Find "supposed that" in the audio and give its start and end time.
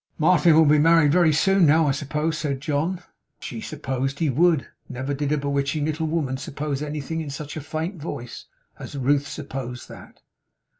9.27-10.21